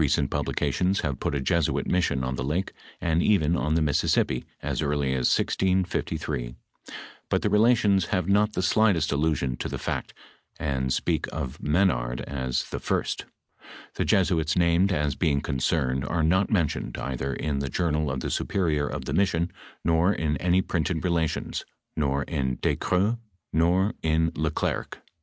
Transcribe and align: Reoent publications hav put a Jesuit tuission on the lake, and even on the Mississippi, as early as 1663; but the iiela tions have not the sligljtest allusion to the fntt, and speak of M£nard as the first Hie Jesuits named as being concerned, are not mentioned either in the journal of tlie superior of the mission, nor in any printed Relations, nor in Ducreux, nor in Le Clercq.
Reoent 0.01 0.31
publications 0.31 1.01
hav 1.01 1.19
put 1.19 1.35
a 1.35 1.39
Jesuit 1.39 1.87
tuission 1.87 2.25
on 2.25 2.33
the 2.33 2.43
lake, 2.43 2.71
and 2.99 3.21
even 3.21 3.55
on 3.55 3.75
the 3.75 3.83
Mississippi, 3.83 4.45
as 4.59 4.81
early 4.81 5.09
as 5.13 5.27
1663; 5.29 6.55
but 7.29 7.43
the 7.43 7.49
iiela 7.51 7.77
tions 7.77 8.05
have 8.07 8.27
not 8.27 8.53
the 8.53 8.61
sligljtest 8.61 9.13
allusion 9.13 9.55
to 9.57 9.69
the 9.69 9.77
fntt, 9.77 10.09
and 10.59 10.91
speak 10.91 11.27
of 11.31 11.59
M£nard 11.59 12.19
as 12.21 12.63
the 12.71 12.79
first 12.79 13.25
Hie 13.95 14.03
Jesuits 14.03 14.55
named 14.55 14.91
as 14.91 15.13
being 15.13 15.39
concerned, 15.39 16.03
are 16.03 16.23
not 16.23 16.49
mentioned 16.49 16.97
either 16.97 17.31
in 17.35 17.59
the 17.59 17.69
journal 17.69 18.09
of 18.09 18.21
tlie 18.21 18.31
superior 18.31 18.87
of 18.87 19.05
the 19.05 19.13
mission, 19.13 19.51
nor 19.85 20.11
in 20.11 20.35
any 20.37 20.63
printed 20.63 21.03
Relations, 21.03 21.63
nor 21.95 22.23
in 22.23 22.57
Ducreux, 22.57 23.19
nor 23.53 23.93
in 24.01 24.31
Le 24.35 24.49
Clercq. 24.49 24.95